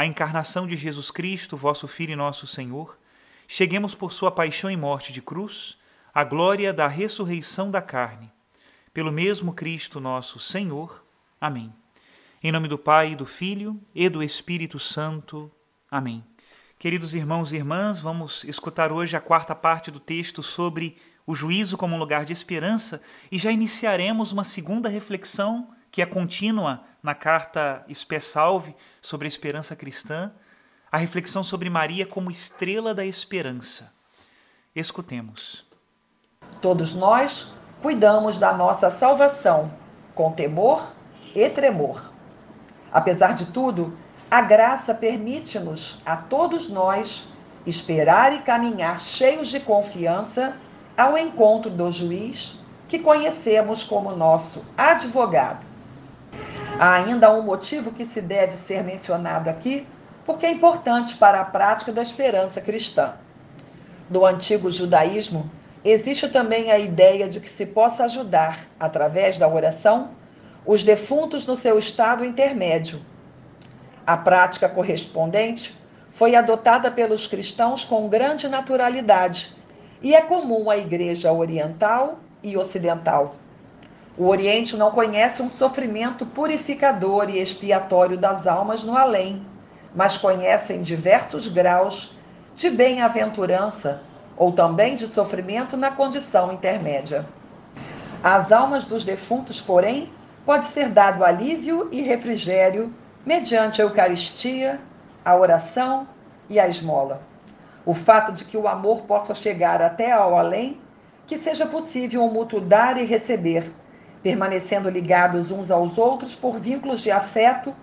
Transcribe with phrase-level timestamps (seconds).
[0.00, 2.98] a encarnação de Jesus Cristo, vosso Filho e nosso Senhor,
[3.46, 5.76] cheguemos por sua paixão e morte de cruz
[6.14, 8.32] à glória da ressurreição da carne.
[8.94, 11.04] Pelo mesmo Cristo nosso Senhor.
[11.38, 11.70] Amém.
[12.42, 15.52] Em nome do Pai, do Filho e do Espírito Santo.
[15.90, 16.24] Amém.
[16.78, 21.76] Queridos irmãos e irmãs, vamos escutar hoje a quarta parte do texto sobre o juízo
[21.76, 27.14] como um lugar de esperança e já iniciaremos uma segunda reflexão que é contínua na
[27.14, 27.84] carta
[28.20, 30.32] Salve sobre a esperança cristã,
[30.90, 33.92] a reflexão sobre Maria como estrela da esperança.
[34.74, 35.66] Escutemos.
[36.60, 39.72] Todos nós cuidamos da nossa salvação
[40.14, 40.92] com temor
[41.34, 42.12] e tremor.
[42.92, 43.96] Apesar de tudo,
[44.30, 47.28] a graça permite-nos, a todos nós,
[47.64, 50.56] esperar e caminhar cheios de confiança
[50.96, 55.69] ao encontro do juiz que conhecemos como nosso advogado.
[56.82, 59.86] Há ainda um motivo que se deve ser mencionado aqui,
[60.24, 63.16] porque é importante para a prática da esperança cristã.
[64.08, 65.50] No antigo judaísmo,
[65.84, 70.12] existe também a ideia de que se possa ajudar, através da oração,
[70.64, 73.04] os defuntos no seu estado intermédio.
[74.06, 75.78] A prática correspondente
[76.10, 79.54] foi adotada pelos cristãos com grande naturalidade
[80.00, 83.36] e é comum à Igreja Oriental e Ocidental.
[84.20, 89.46] O Oriente não conhece um sofrimento purificador e expiatório das almas no além,
[89.94, 92.14] mas conhece em diversos graus
[92.54, 94.02] de bem-aventurança
[94.36, 97.24] ou também de sofrimento na condição intermédia.
[98.22, 100.12] Às almas dos defuntos, porém,
[100.44, 102.92] pode ser dado alívio e refrigério
[103.24, 104.78] mediante a Eucaristia,
[105.24, 106.06] a oração
[106.46, 107.22] e a esmola.
[107.86, 110.78] O fato de que o amor possa chegar até ao além,
[111.26, 113.79] que seja possível o mútuo dar e receber,
[114.22, 117.74] permanecendo ligados uns aos outros por vínculos de afeto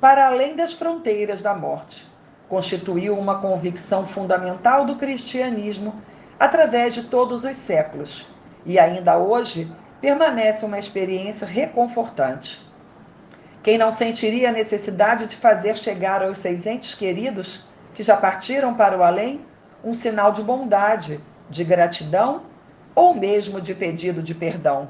[0.00, 2.06] para além das fronteiras da morte.
[2.48, 5.94] Constituiu uma convicção fundamental do cristianismo
[6.38, 8.26] através de todos os séculos
[8.64, 9.70] e ainda hoje
[10.00, 12.60] permanece uma experiência reconfortante.
[13.62, 17.64] Quem não sentiria a necessidade de fazer chegar aos seus entes queridos
[17.94, 19.44] que já partiram para o além
[19.82, 22.42] um sinal de bondade, de gratidão
[22.94, 24.88] ou mesmo de pedido de perdão?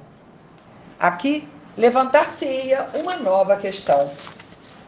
[0.99, 1.47] Aqui,
[1.77, 4.11] levantar-se-ia uma nova questão.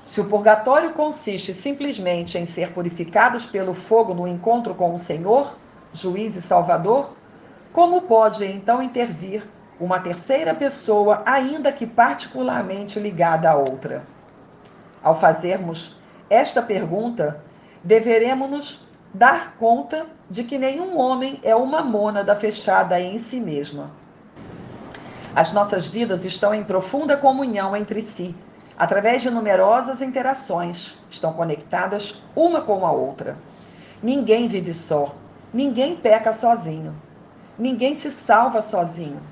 [0.02, 5.54] Se o purgatório consiste simplesmente em ser purificados pelo fogo no encontro com o Senhor,
[5.92, 7.12] juiz e salvador,
[7.74, 9.46] como pode então intervir
[9.78, 14.02] uma terceira pessoa, ainda que particularmente ligada a outra?
[15.02, 15.98] Ao fazermos
[16.30, 17.44] esta pergunta,
[17.84, 23.90] deveremos nos dar conta de que nenhum homem é uma mônada fechada em si mesma.
[25.38, 28.34] As nossas vidas estão em profunda comunhão entre si,
[28.76, 33.36] através de numerosas interações, estão conectadas uma com a outra.
[34.02, 35.14] Ninguém vive só,
[35.54, 36.92] ninguém peca sozinho,
[37.56, 39.22] ninguém se salva sozinho.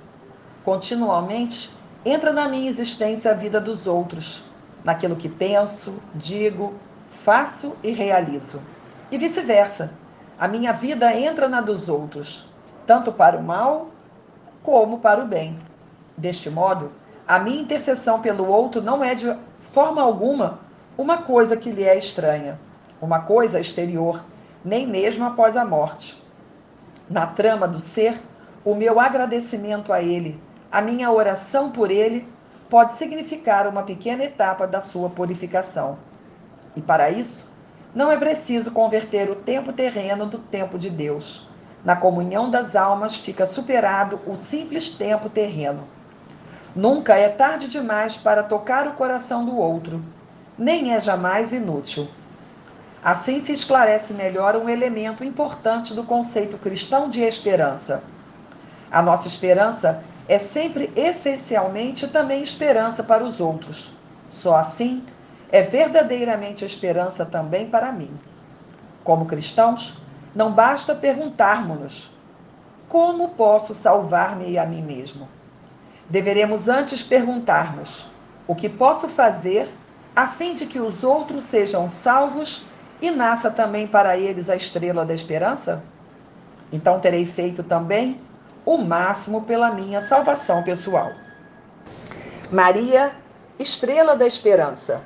[0.63, 4.45] Continuamente entra na minha existência a vida dos outros,
[4.85, 6.73] naquilo que penso, digo,
[7.11, 8.63] faço e realizo.
[9.11, 9.91] E vice-versa.
[10.39, 12.49] A minha vida entra na dos outros,
[12.87, 13.89] tanto para o mal
[14.63, 15.59] como para o bem.
[16.17, 16.93] Deste modo,
[17.27, 20.61] a minha intercessão pelo outro não é de forma alguma
[20.97, 22.59] uma coisa que lhe é estranha,
[23.01, 24.25] uma coisa exterior,
[24.65, 26.23] nem mesmo após a morte.
[27.09, 28.19] Na trama do ser,
[28.65, 30.41] o meu agradecimento a Ele,
[30.73, 32.27] a minha oração por Ele,
[32.71, 35.99] pode significar uma pequena etapa da sua purificação.
[36.75, 37.47] E para isso,
[37.95, 41.47] não é preciso converter o tempo terreno do tempo de Deus.
[41.85, 45.85] Na comunhão das almas fica superado o simples tempo terreno.
[46.77, 50.05] Nunca é tarde demais para tocar o coração do outro,
[50.59, 52.07] nem é jamais inútil.
[53.03, 58.03] Assim se esclarece melhor um elemento importante do conceito cristão de esperança.
[58.91, 63.95] A nossa esperança é sempre essencialmente também esperança para os outros.
[64.31, 65.03] Só assim
[65.51, 68.11] é verdadeiramente esperança também para mim.
[69.03, 69.97] Como cristãos,
[70.35, 72.11] não basta perguntarmos-nos:
[72.87, 75.27] como posso salvar-me a mim mesmo?
[76.09, 78.07] Deveremos antes perguntar-nos:
[78.47, 79.69] o que posso fazer
[80.15, 82.65] a fim de que os outros sejam salvos
[83.01, 85.83] e nasça também para eles a estrela da esperança?
[86.73, 88.21] Então terei feito também
[88.65, 91.13] o máximo pela minha salvação pessoal.
[92.51, 93.13] Maria,
[93.59, 95.03] estrela da esperança.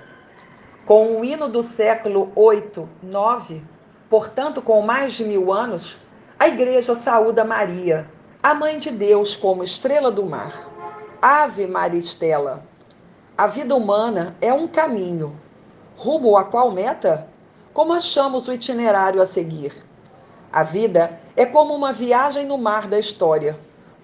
[0.84, 3.62] Com o hino do século 8, 9,
[4.08, 5.98] portanto com mais de mil anos,
[6.38, 8.06] a Igreja saúda Maria,
[8.42, 10.79] a Mãe de Deus, como estrela do mar.
[11.22, 12.62] Ave Maristela.
[13.36, 15.38] A vida humana é um caminho,
[15.94, 17.28] rumo a qual meta?
[17.74, 19.84] Como achamos o itinerário a seguir?
[20.50, 23.58] A vida é como uma viagem no mar da história,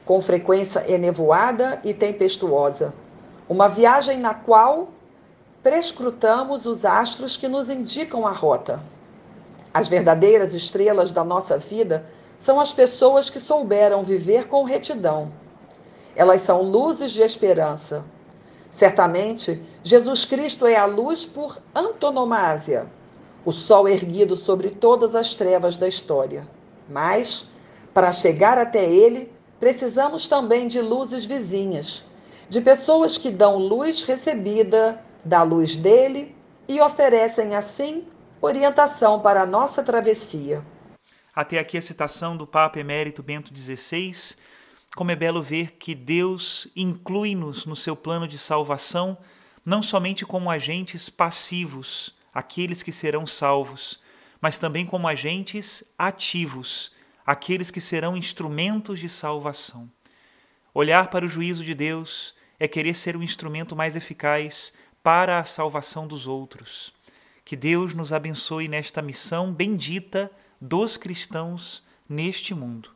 [0.04, 2.92] com frequência enevoada e tempestuosa.
[3.48, 4.88] Uma viagem na qual
[5.62, 8.78] prescrutamos os astros que nos indicam a rota.
[9.72, 12.04] As verdadeiras estrelas da nossa vida
[12.38, 15.32] são as pessoas que souberam viver com retidão.
[16.16, 18.04] Elas são luzes de esperança.
[18.72, 22.86] Certamente, Jesus Cristo é a luz por antonomásia,
[23.44, 26.48] o sol erguido sobre todas as trevas da história.
[26.88, 27.48] Mas,
[27.94, 32.04] para chegar até ele, precisamos também de luzes vizinhas,
[32.48, 36.34] de pessoas que dão luz recebida da luz dele
[36.66, 38.06] e oferecem assim
[38.40, 40.62] orientação para a nossa travessia.
[41.34, 44.36] Até aqui a citação do Papa Emérito Bento XVI.
[44.96, 49.18] Como é belo ver que Deus inclui-nos no seu plano de salvação,
[49.62, 54.00] não somente como agentes passivos, aqueles que serão salvos,
[54.40, 56.92] mas também como agentes ativos,
[57.26, 59.86] aqueles que serão instrumentos de salvação.
[60.72, 64.72] Olhar para o juízo de Deus é querer ser o instrumento mais eficaz
[65.02, 66.90] para a salvação dos outros.
[67.44, 72.95] Que Deus nos abençoe nesta missão bendita dos cristãos neste mundo.